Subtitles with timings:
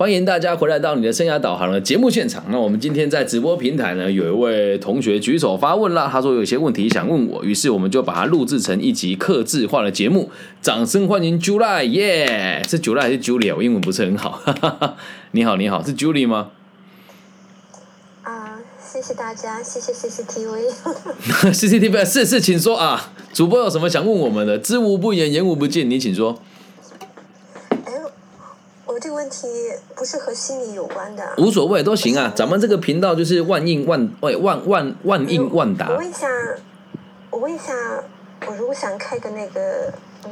[0.00, 2.42] 欢迎大家回来到你的生涯导航的节目现场。
[2.48, 10.30] 那我们今天在直播平台呢，有一位同学举手发问啦，他说有些问题想问我，于是我们就把它录制成一集客制化的节目。
[10.62, 12.62] 掌声欢迎 July，耶！
[12.66, 13.54] 是 July 还是 Julia？
[13.54, 14.40] 我英文不是很好。
[15.32, 16.52] 你好，你好，是 Julie 吗？
[18.22, 21.52] 啊，谢谢大家，谢谢 CCTV。
[21.52, 23.12] CCTV 是是，请说啊。
[23.34, 24.56] 主播有什么想问我们的？
[24.56, 26.40] 知无不言，言无不尽，你请说。
[29.00, 29.48] 这个问题
[29.96, 31.24] 不是和心理有关的。
[31.38, 32.32] 无所谓，都行啊。
[32.36, 35.96] 咱们这个频道就是万应万万万万万应万我。
[35.96, 36.28] 问一下，
[37.30, 37.72] 我问一下，
[38.46, 39.92] 我如果想开个那个
[40.24, 40.30] 嗯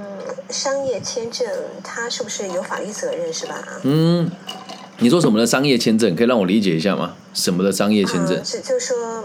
[0.50, 1.46] 商业签证，
[1.82, 3.64] 它是不是有法律责任是吧？
[3.82, 4.30] 嗯，
[4.98, 6.14] 你说什么的商业签证？
[6.14, 7.14] 可以让我理解一下吗？
[7.32, 8.44] 什么的商业签证嗯，？
[8.44, 9.24] 是就说，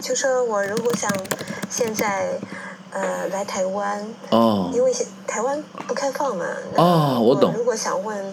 [0.00, 1.10] 就说我如果想
[1.68, 2.40] 现在
[2.90, 6.46] 呃来台湾，哦因为现台湾不开放嘛。
[6.76, 8.32] 哦我懂如果想问，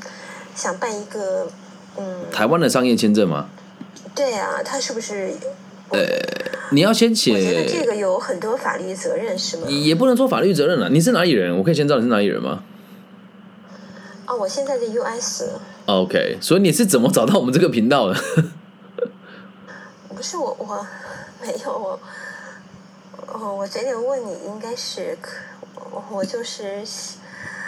[0.60, 1.48] 想办一个
[1.98, 3.48] 嗯，台湾的商业签证吗？
[4.14, 5.34] 对啊，他是不是？
[5.92, 6.00] 呃
[6.72, 9.68] 你要先我觉得这，个有很多法律责任是吗？
[9.70, 10.90] 也不能说法律责任了。
[10.90, 11.58] 你是哪里人？
[11.58, 12.62] 我可以先知道你是哪里人吗
[14.28, 18.20] 哦，我现在在 US，？OK，所以你是怎么找到我们这个频道的？
[20.14, 20.86] 不是我我
[21.42, 22.00] 没有我，
[23.34, 25.32] 哦，我这点问你应该是可，
[25.92, 26.84] 我我就是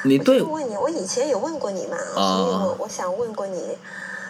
[0.03, 3.57] 你对是问你，我以前有问过你嘛，啊所以我我想问过你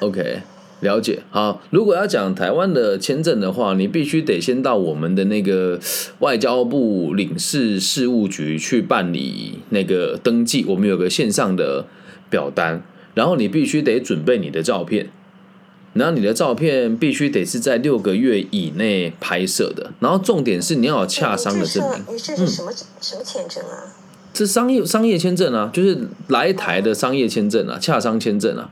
[0.02, 0.42] ，OK，
[0.82, 1.24] 了解。
[1.30, 5.80] 好，如果要讲台湾的签证的话，你必须得先到我们的那个
[6.20, 10.66] 外交部领事事务局去办理那个登记。
[10.68, 11.86] 我们有个线上的
[12.30, 12.84] 表单，
[13.14, 15.10] 然后你必须得准备你的照片。
[15.94, 22.00] 然后你的照片必须得是在六个月以内拍摄的，然后重点是你要有洽商的证明。
[22.08, 23.92] 嗯你这是你这是什么、什么签证啊？
[24.34, 28.70] 这商业商业签证啊，就是来台的商业签证啊，洽商签证啊，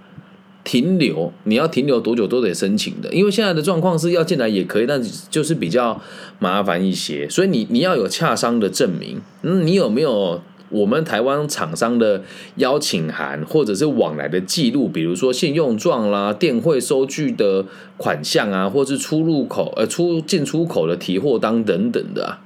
[0.64, 6.02] 停留你要停留多久都得申请的，因为现在的状况是要进来也可以，但就是比较
[6.40, 12.24] 麻烦一些，所以你你要有洽商的证明，嗯，你有没有我们台湾厂商的
[12.56, 17.66] 邀请函或者是往来的记录，比如说信用状啦、电汇收据的
[17.98, 22.40] 款项啊，或是出入口呃出进出口的提货单等等的啊。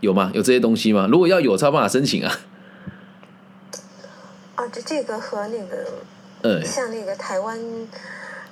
[0.00, 0.30] 有吗？
[0.34, 1.06] 有这些东西吗？
[1.10, 2.40] 如果要有，才有办法申请啊。
[4.56, 5.86] 啊，这这个和那个
[6.42, 7.58] 嗯，像那个台湾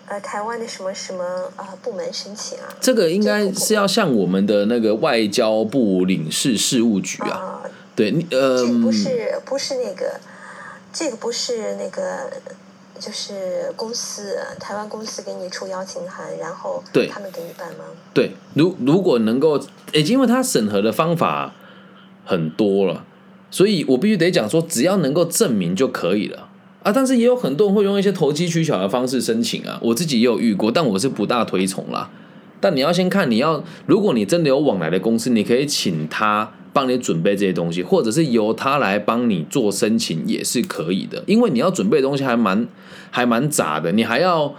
[0.06, 1.25] 呃台湾的什么什么
[1.56, 2.64] 啊、部门申请啊？
[2.81, 7.31] 这个应该是要向我们的那个外交部领事事务局啊。
[7.31, 7.62] 啊、
[7.94, 10.20] 对，你呃这，个不是不是那个，
[10.92, 12.30] 这个不是那个，
[12.98, 17.84] 就是公司台湾公司给你出邀请函，然后对他们给你办吗？
[18.12, 19.59] 对，如如果能够，
[19.92, 21.54] 诶，因为他审核的方法
[22.25, 23.04] 很多了，
[23.50, 26.48] 所以我必须得讲说，只要能够证明就可以了
[26.82, 26.92] 啊。
[26.92, 32.10] 但是也有很多人会用一些投机取巧的方式申请啊，我自己也有遇过，但我是不大推崇啦。
[32.60, 41.22] 但你要先看，你要如果你真的有往来的公司，你可以请他帮你准备这些东西，或者是由他来帮你做申请也是可以的。
[41.26, 42.66] 因为你要准备的东西还蛮
[43.10, 44.54] 还蛮杂的，你还要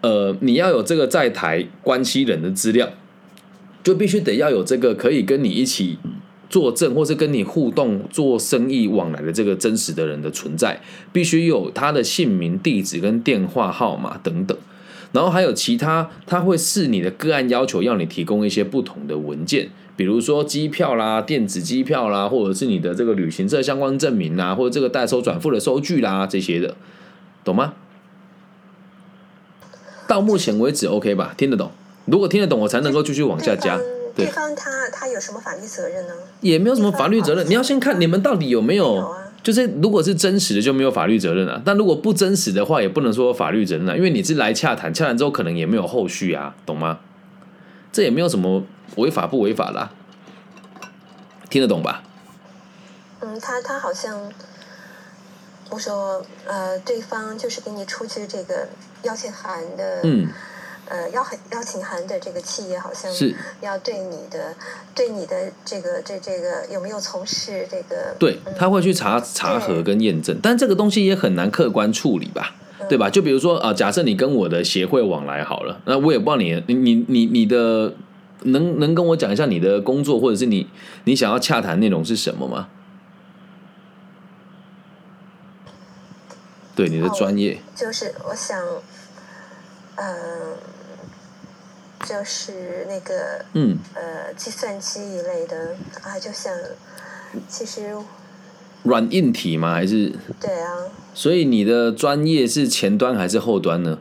[0.00, 2.88] 呃，你要有这个在台关系人的资料，
[3.82, 5.98] 就必须得要有这个可以跟你一起
[6.50, 10.80] 作证，或是跟你互动、做生意往来的这个真实的人的存在，
[11.12, 14.56] 必须有他的姓名、地址跟电话号码等等。
[15.12, 26.74] 然后还有其他，他会视你的个案要求，要你提供一些不同的文件，比如说机票啦、电子机票啦，或者是你的这个旅行社相关证明啦，或者这个代收转付的收据啦这些的，
[27.44, 27.74] 懂吗？
[30.06, 31.32] 到目前为止 OK 吧？
[31.36, 31.70] 听得懂？
[32.06, 33.78] 如果听得懂，我才能够继续往下加。
[34.14, 36.12] 对对方，他他有什么法律责任呢？
[36.40, 47.00] 也没有什么法律责任，你要先看你们到底有没没有有啊，就是如果是真实的就没有法律责任啊，但如果不真实的话，也不能说法律责任啊，因为你是来洽谈，洽谈之后可能也没有后续啊，懂吗？
[47.90, 48.64] 这也没有什么
[48.96, 49.90] 违法不违法啦、
[51.50, 52.02] 听得懂吧？
[53.20, 54.30] 嗯，他他好像，
[55.70, 58.68] 我说呃，对方就是给你出具这个
[59.02, 60.28] 邀请函的，嗯，
[60.88, 63.34] 呃，邀函邀请函的这个企业好像是。
[63.62, 64.54] 要对你的
[64.94, 72.54] 对你的这个这这个有没有从事这个对，嗯他会去查查核跟验证，但这个东西也很难客观处理吧，
[72.90, 73.08] 对吧？
[73.08, 77.94] 就比如说啊、假设你跟我的协会往来好了，那我也不知道你你你你你的
[78.42, 80.68] 能能跟我讲一下你的工作或者是你
[81.04, 82.68] 你想要洽谈内容是什么吗？
[86.76, 88.60] 对你的专业，就是我想，
[89.94, 90.56] 嗯、
[92.04, 96.52] 就是那个嗯呃计算机一类的啊，就像
[97.46, 97.96] 其实
[98.82, 99.72] 软硬体吗？
[99.72, 100.68] 还是对啊，
[101.14, 104.00] 所以你的专业是前端还是后端呢？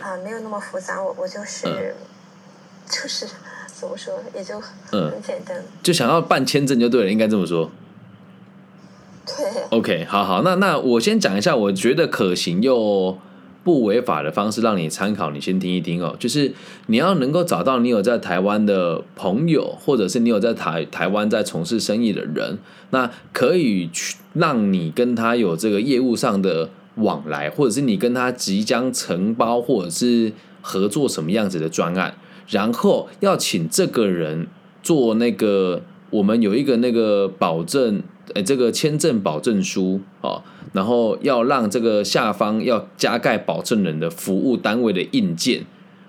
[0.00, 1.94] 啊，没有那么复杂，我我就是、嗯
[2.90, 3.24] 就是
[3.72, 4.58] 怎么说，也就
[4.90, 5.56] 嗯很简单。
[5.84, 7.70] 就想要办签证就对了，应该这么说。
[9.24, 13.16] 对，OK，好好，那那我先讲一下，我觉得可行又
[13.62, 16.16] 不违法的方式，让你参考，你先听一听哦。
[16.18, 16.52] 就是
[16.86, 22.58] 你要能够找到你有在台湾的朋友，或者是你有在台台湾在从事生意的人，
[22.90, 32.14] 那可以去让你跟他有这个业务上的往来，或者是你跟他即将承包或者是合作什么样子的专案，
[32.48, 34.46] 然后要请这个人
[34.82, 38.02] 做那个，我们有一个那个保证，
[38.34, 45.64] 呃，这个签证保证书哦，然后要让这个下方要加盖保证人的服务单位的印件。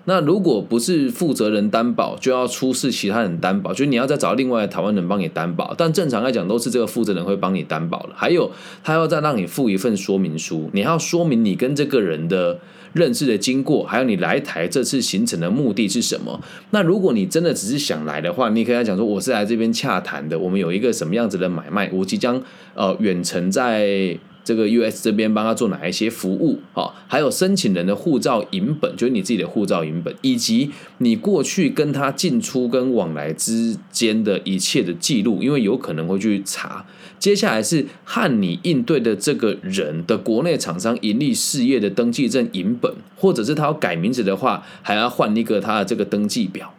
[0.08, 5.74] 那如果不是负责人担保，就要出示其他人担保，就是你要再找另外的台湾人帮你担保。
[5.76, 8.08] 但正常来讲，都是这个负责人会帮你担保的。
[8.14, 8.50] 还有，
[8.82, 12.58] 他要再让你附一份说明书，你要说明你跟这个人的
[12.94, 16.40] 认识的经过，还有你来台这次行程的目的是什么。
[16.70, 24.18] 那如果你真的只是想来的话，你可以跟他讲说，我是来这边洽谈的，我们有一个什么样子的买卖，我即将呃远程在。
[24.48, 26.88] 这个 US 这边帮他做哪一些服务啊？
[27.06, 36.86] 还有申请人的护照影本，就是你自己的护照影本，以及你过去跟他进出跟往来之间的一切的记录，因为有可能会去查。
[37.18, 46.72] 接下来是和你应对的这个人的国内厂商盈利事业的登记证影本，或者是他要改名字的话，还要换一个他的这个登记表。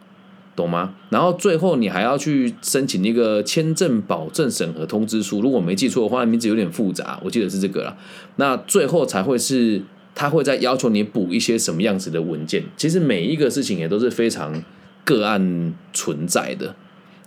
[0.60, 0.92] 懂吗？
[1.08, 7.96] 然后最后你还要去申请一个签证保证审核通知书，如果没记错的话，名字有点复杂，我记得是这个啦。
[8.36, 9.80] 那最后才会是
[10.14, 12.62] 他会再要求你补一些什么样子的文件。
[12.76, 14.62] 其实每一个事情也都是非常
[15.02, 16.74] 个案存在的，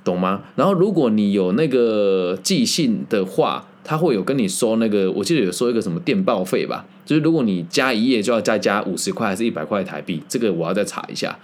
[0.03, 0.43] 懂吗？
[0.55, 11.35] 然后如果你有那个寄信的话，他会有跟你收那个，我记得有收一个什么电报费吧，就是如果你加一页就要再加五十块还是一百块台币，这个我要再查一下。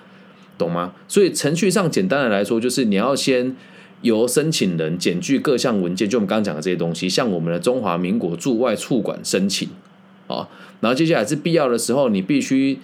[0.59, 0.93] 懂吗？
[1.07, 3.55] 所以程序上简单的来说，就是你要先
[4.01, 9.67] 由申请人检具各项文件，就我们刚刚讲的这些东西，向我们的中华民国驻外处馆申请
[10.27, 10.47] 啊。
[10.81, 12.77] 然后接下来是必要的时候，你必须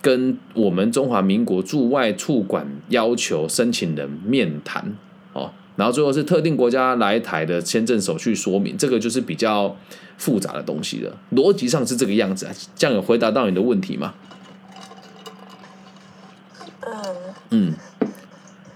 [0.00, 4.96] 跟我们中华民国驻外处馆要求申请人面谈
[5.32, 5.50] 哦。
[5.76, 9.76] 然后最后是特定国家来台的签证手续说明，这个就是比较
[10.16, 11.14] 复杂的东西了。
[11.34, 14.14] 逻辑上是这个样子啊，这样有回答到你的问题吗？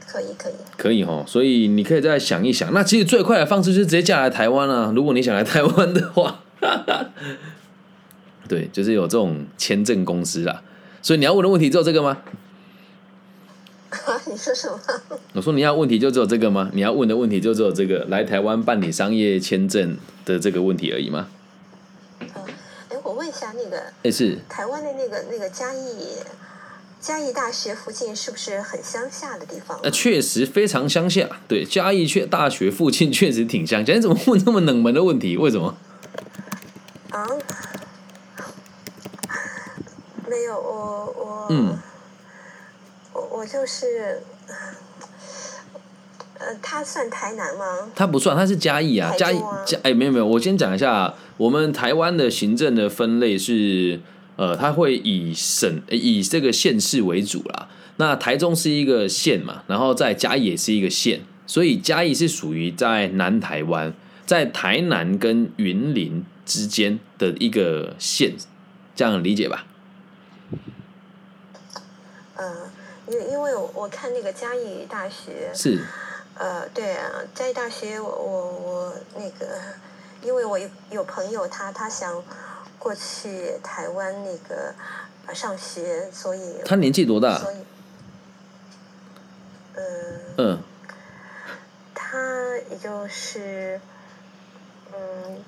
[0.06, 0.54] 可以可以。
[0.76, 2.72] 可以哈，所以你可以再想一想。
[2.72, 4.92] 那其实最快的方式就是直接嫁来台湾啊。
[4.94, 6.42] 如果你想来台湾的话，
[8.48, 10.62] 对，就是有这种签证公司啦。
[11.02, 12.18] 所以你要问的问题只有这个吗？
[14.26, 14.78] 你说什么？
[15.32, 16.70] 我说你要问题就只有这个吗？
[16.72, 21.28] 你要问的问题就只有这个来台湾办理商业签证的这个问题而已吗？
[22.20, 25.78] 哎，我问一下，那个哎，是台湾的那个那个嘉义
[27.00, 29.80] 嘉义大学附近是不是很乡下的地方啊？
[29.84, 31.28] 呃，确实非常乡下。
[31.48, 33.92] 对，嘉义确大学附近确实挺乡下。
[33.94, 35.36] 你怎么问那么冷门的问题？
[35.38, 35.74] 为什么？
[37.10, 37.26] 啊？
[40.28, 41.78] 没有，我我嗯
[43.14, 44.20] 我我就是，
[46.38, 47.90] 呃，它算台南吗？
[47.96, 54.00] 他不算，他是嘉义啊，台嘉义嘉哎没有没有，我先讲一下，我们台湾的行政的分类是，
[54.40, 57.68] 呃，它会以省呃以这个县市为主啦。
[57.96, 63.92] 那台中是一个县嘛，然后在嘉义也是一个县，所以嘉义是属于在南台湾，
[64.24, 68.32] 在台南跟云林之间的一个县，
[68.96, 69.66] 这样理解吧？
[72.36, 72.56] 嗯，
[73.08, 75.84] 因为因为我我看那个嘉义大学，是，
[76.38, 79.58] 呃，对啊，嘉义大学我我我那个，
[80.22, 82.10] 因为我有有朋友他他想
[82.80, 84.74] 过去台湾那个
[85.26, 87.52] 呃上学，所以他年纪多大所？
[87.52, 87.56] 以，
[89.76, 89.84] 嗯，
[90.38, 90.58] 嗯，
[91.94, 92.18] 他
[92.70, 93.78] 也就是
[94.92, 95.38] 嗯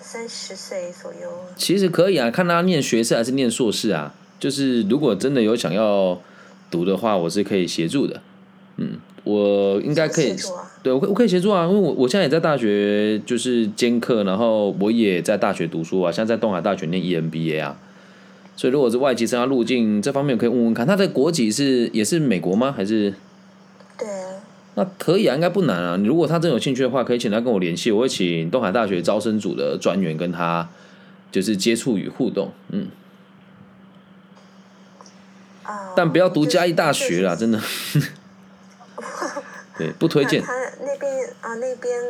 [0.00, 1.44] 三十岁左右。
[1.56, 4.12] 其实可以啊，看他念学士还是念硕士啊。
[4.38, 6.20] 就是如果真的有想要
[6.70, 8.20] 读的话，我是可以协助的。
[8.76, 10.36] 嗯，我应该可以
[10.86, 17.76] 对我可我可以协助啊，因为我我现在也在大学就是兼课，然后我也在大学读书啊，现在在东海大学念 EMBA 啊。
[18.54, 22.70] 所以如果是外籍生要入境这方面，可以问问看，他的国籍是也是美国吗？
[22.70, 23.12] 还是
[23.98, 24.30] 对啊，
[24.76, 25.96] 那可以啊，应该不难啊。
[26.04, 30.68] 如果他真有兴趣的话，可以请他跟我联系，我会请东海大学招生组的专员跟他
[31.32, 32.52] 就是接触与互动。
[32.70, 32.86] 嗯，
[35.64, 37.60] 啊、但不要读就是嘉义大学啦，真的。
[39.78, 40.40] 对，不推荐。
[40.42, 42.00] 他他那边啊，那边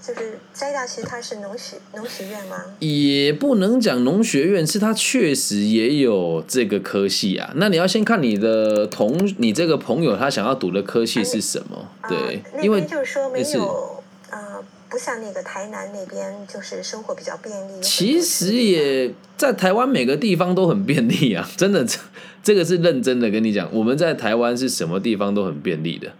[0.00, 2.56] 就是斋大学，它是农学农学院吗？
[2.78, 7.52] 也不能讲农学院，是它确实也有这个科系啊。
[7.56, 17.80] 那你要先看你的同你这个朋友他想要读的科系是什么，对，啊、因为就是说没有呃，不像那个台南那边，就是生活比较便利。
[17.82, 21.98] 其实也在台湾每个地方都很便利啊，真的，这
[22.42, 26.12] 这个是认真的跟你讲，我们在台湾是什么地方都很便利的。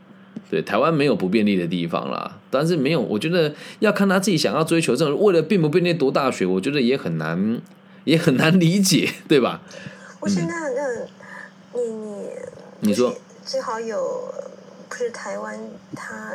[0.51, 7.61] 对，台湾没有不便利的地方啦，但是没有，我觉得要看他自己想要追求这种，为了便不便利读大学，我觉得也很难，
[8.05, 9.63] 也很难理解， 对吧？
[10.21, 11.05] 不是那那，
[11.75, 12.29] 你你嗯
[12.81, 13.15] 你说。
[13.45, 14.33] 最好有，
[14.89, 15.57] 不是台湾
[15.95, 16.33] 它，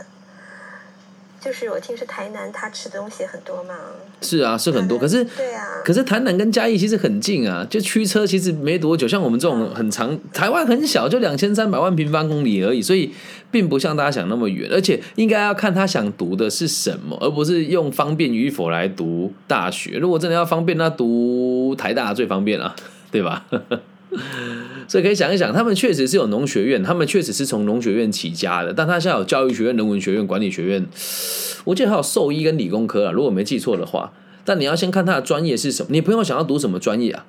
[1.43, 3.74] 就是我听说台南他吃的东西很多嘛。
[4.21, 9.07] 是啊，是很多，可是对啊，可是台南跟嘉义其实很近啊，就驱车其实没多久。
[9.07, 13.12] 像我们这种很长，台湾很小，就两千三百万平方公里而已，所以
[13.50, 14.69] 并不像大家想那么远。
[14.71, 19.98] 而且应该要看他想读的是什么，而不是用方便与否来读大学。
[19.98, 22.75] 如果真的要方便，那读台大最方便了，
[23.10, 23.45] 对吧？
[24.88, 30.86] 所以可以想一想，他们确实是有农学院，他们确实是从农学院起家的，但他现在有教育学院、人文学院、管理学院，
[31.66, 34.14] 我记得还有兽医跟理工科啊，如果没记错的话。
[34.44, 37.26] 但你要先看他的专业是什么，你朋友想要读什么专业啊？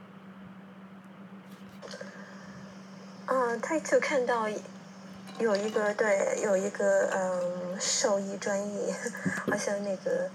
[3.27, 4.49] 啊，他就看到
[5.39, 8.95] 有一个对，有一个嗯兽医专业，
[9.47, 10.31] 好像那个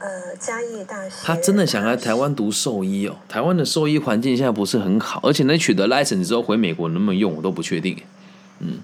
[0.00, 1.14] 呃嘉义大学。
[1.22, 3.16] 他真的想来台湾读兽医哦。
[3.28, 7.96] 台湾的兽医环境现在不是很好，而且那取得 license 之后回美国能不能用，我都不确定。
[8.58, 8.80] 嗯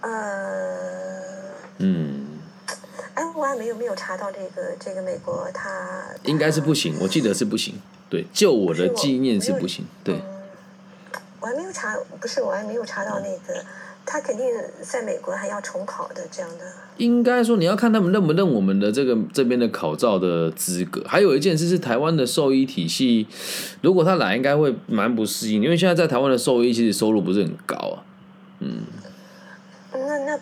[0.00, 0.10] 呃，
[1.78, 2.26] 嗯，
[3.14, 7.80] 哎，我还没有没有查到这个这个美国他应该是不行，我记得是不行。
[8.10, 9.86] 对，就我的经验是不行。
[10.04, 10.20] 对，
[11.40, 13.64] 我还没有查，不是我还没有查到那个，
[14.06, 14.46] 他肯定
[14.82, 16.64] 在美国还要重考的这样的。
[16.96, 21.02] 应该说你要看他们认不认我们的这个这边的考照的资格。
[21.06, 23.26] 还有一件事是台湾的兽医体系，
[23.80, 28.02] 如果他来应该会蛮不适应，因为现在在台湾的兽医其实收入不是很高啊。
[28.60, 28.82] 嗯
[29.92, 30.40] 那那，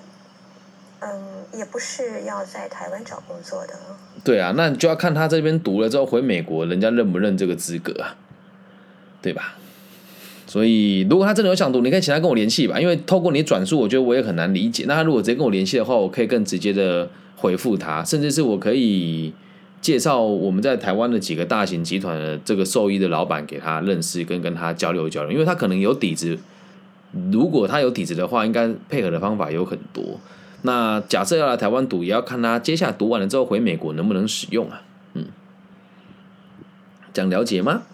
[1.00, 1.22] 嗯，
[1.58, 3.74] 也不是要在台湾找工作的。
[4.22, 8.16] 对啊，那就要看他这边读了之后回美国，人家认不认这个资格啊，
[9.22, 9.56] 对吧？
[10.52, 14.84] 所以如果他真的有想读，你可以请他跟我联系吧，因为透过你转述，我觉得我也很难理解。
[14.86, 19.32] 那他如果直接跟我联系的话，我可以更直接的回复他，甚至是我可以
[19.80, 26.38] 介绍我们在台湾的几个大型集团的这个兽医的老板给他认识，跟跟他交流交流，因为他可能有底子。
[27.30, 30.20] 如果他有底子的话，应该配合的方法有很多。
[30.60, 34.82] 那假设要来台湾读，也要看他接下来读完了之后回美国能不能使用啊？
[35.14, 35.24] 嗯，
[37.14, 37.84] 这样了解吗？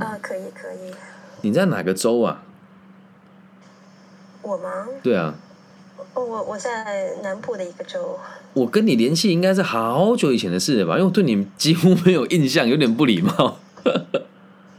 [0.00, 0.94] 啊，可以可以。
[1.42, 2.42] 你在哪个州啊？
[4.42, 4.86] 我吗？
[5.02, 5.34] 对啊，
[6.14, 8.18] 哦，我我在南部的一个州。
[8.54, 10.94] 我跟你联系应该是好久以前的事了吧？
[10.94, 13.58] 因为我对你几乎没有印象，有点不礼貌。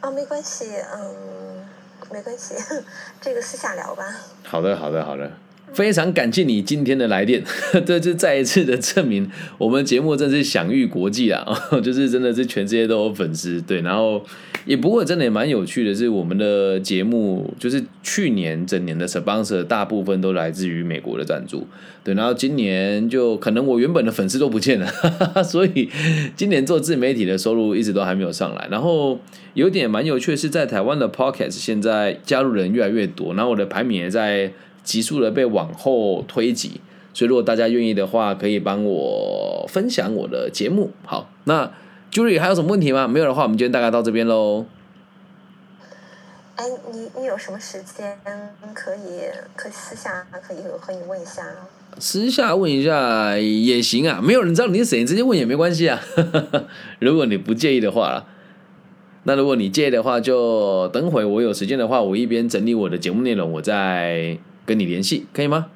[0.02, 1.66] 啊， 没关系，嗯，
[2.12, 2.56] 没关系，
[3.22, 4.04] 这个私下聊吧。
[4.44, 5.32] 好的，好的，好的。
[5.74, 7.44] 非常感谢你今天的来电，
[7.86, 11.46] 这就再一次的证明我们节目真是享誉国际啊！
[11.84, 14.24] 就是真的是全世界都有粉丝，对，然后
[14.66, 21.68] 也不过真的也蛮有趣的是，我们的节目就是去年整年的 sponsor 大部分都来自于美国的赞助，
[22.04, 24.88] 对，然后今年就可能我原本的粉丝都不见了，
[25.44, 25.90] 所以
[26.36, 28.68] 今年做自媒体的收入一直都还没有上来。
[28.72, 29.20] 然后
[29.54, 34.52] 有点蛮有趣的是，在台湾的 podcast 现在加入人越来越多，然后我的排名也在。
[34.88, 36.80] 急速的被往后推挤，
[37.14, 40.92] 所以如果大家愿意的话，可以帮我分享我的节目。
[41.04, 41.70] 好，那
[42.10, 43.06] Julie 还有什么问题吗？
[43.06, 44.66] 没有的话，我们今天大概到这边喽。
[46.56, 46.64] 哎，
[46.94, 48.18] 你你有什么时间
[48.74, 49.28] 可以
[49.58, 51.44] 可以私下可以和你问一下？
[52.00, 56.00] 私下问一下也行啊，没有人知道你是谁，直接问也没关系啊。
[57.00, 58.26] 如果你不介意的话啦，
[59.24, 64.38] 那如果你介意的话，就等会我有时间的话，我一边整理我的节目内容，我再。
[64.68, 65.68] 跟你联系可以吗？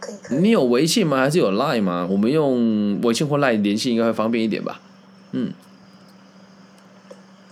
[0.00, 0.38] 可以可以。
[0.38, 1.18] 你有微信吗？
[1.18, 2.08] 还是有 Line 吗？
[2.10, 4.80] 我们用微信或 Line 联系应该会方便一点吧？
[5.32, 5.52] 嗯。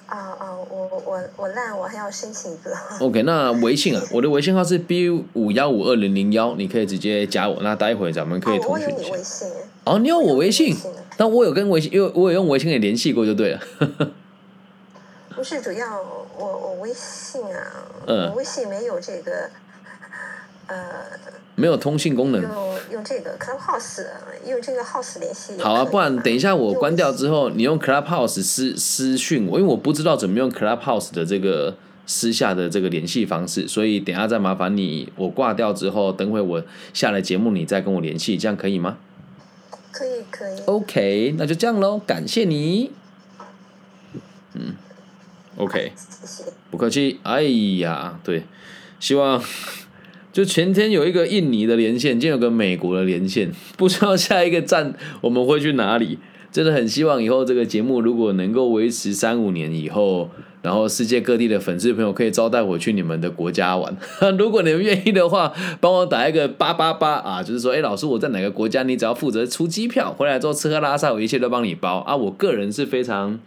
[0.07, 2.75] 啊啊，我我我 Line 我还要申请一个。
[3.01, 7.61] OK，那微信啊， 我的微信号是 B 五幺五二零零幺，你可以直接加我。
[7.63, 8.97] 那待会咱们可以通讯一下。
[8.97, 9.49] 哦，我有你微信。
[9.85, 11.05] 哦，你有我微信我有微信？
[11.19, 13.61] 但我有跟微信，因为我有用微信给联系过，就对了。
[15.37, 16.01] 不是主要，
[16.39, 19.51] 我我微信啊，嗯我微信没有这个，
[20.67, 20.77] 呃，
[21.57, 22.43] 没有通信功能。
[22.43, 24.05] 用用这个 Clubhouse
[24.47, 38.99] 用这个 House 联系好啊，不然等一下我用关掉之后，你用 Clubhouse 私私讯我，因为我不知道怎么用 Clubhouse 的这个私下的这个联系方式，所以等下再麻烦你，我挂掉之后，等会我下了节目你再跟我联系，这样可以吗
[39.93, 40.61] 可以可以。
[40.67, 42.91] ？OK，那就这样喽，感谢你。
[44.55, 44.75] 嗯
[45.57, 45.93] ，OK。
[46.71, 47.21] 不客气。
[47.23, 47.43] 哎
[47.79, 48.45] 呀，对，
[48.99, 49.41] 希望
[50.35, 56.19] 就前天有一个印尼的连线，今天有个美国的连线， 不知道下一个站我们会去哪里。
[56.51, 60.29] 真的很希望以后这个节目如果能够维持三五年以后，
[60.61, 63.97] 然后世界各地的粉丝朋友可以招待我去你们的国家玩。
[64.37, 72.17] 如果你们愿意的话，帮我打一个八八八啊，就是说，哎，老师我在哪个国家，你只要负责出机票，回来之后吃喝拉撒我一切都帮你包啊。
[72.17, 73.39] 我个人是非常。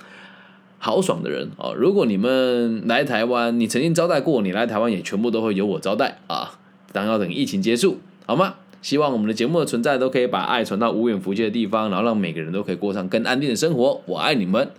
[0.79, 6.59] 豪爽的人哦，如果你们来台湾，你曾经招待过，你来台湾也全部都会由我招待啊。
[6.91, 8.55] 当然要等疫情结束，好吗？
[8.81, 14.01] 希望我们的节目的存在都可以把爱传到无远弗届的地方，然后让每个人都可以过上更安定的生活。
[14.05, 14.69] 我爱你们，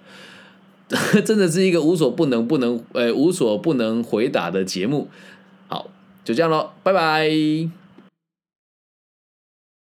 [1.27, 5.09] 真的是一个无所不能、不能呃无所不能回答的节目。
[5.67, 5.91] 好，
[6.25, 7.78] 就这样喽，拜拜。